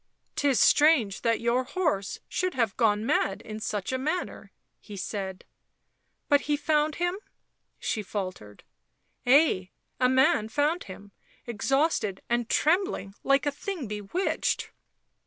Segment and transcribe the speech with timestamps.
[0.35, 5.45] "'Tis strange that your horse should have gone mad in such a manner," he said."
[6.27, 7.19] But he found him 1?"
[7.79, 8.63] she faltered."
[9.27, 9.69] Ay,
[9.99, 11.11] a man found him,
[11.45, 14.71] exhausted and trembling like a thing bewitched."